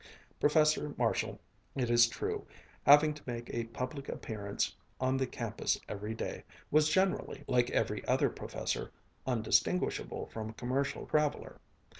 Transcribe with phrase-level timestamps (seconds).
[0.39, 1.39] Professor Marshall,
[1.75, 2.47] it is true,
[2.87, 8.03] having to make a public appearance on the campus every day, was generally, like every
[8.07, 8.91] other professor,
[9.27, 11.61] undistinguishable from a commercial traveler.